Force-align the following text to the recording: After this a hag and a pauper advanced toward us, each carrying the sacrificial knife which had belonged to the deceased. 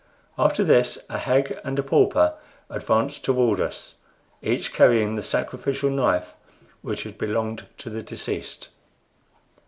After 0.35 0.63
this 0.63 0.97
a 1.11 1.19
hag 1.19 1.59
and 1.63 1.77
a 1.77 1.83
pauper 1.83 2.33
advanced 2.71 3.23
toward 3.23 3.59
us, 3.61 3.93
each 4.41 4.73
carrying 4.73 5.13
the 5.13 5.21
sacrificial 5.21 5.91
knife 5.91 6.33
which 6.81 7.03
had 7.03 7.19
belonged 7.19 7.67
to 7.77 7.91
the 7.91 8.01
deceased. 8.01 8.69